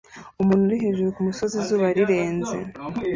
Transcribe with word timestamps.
Umuntu 0.41 0.63
ari 0.67 0.77
hejuru 0.83 1.15
kumusozi 1.15 1.55
izuba 1.61 1.85
rirenze 1.95 2.57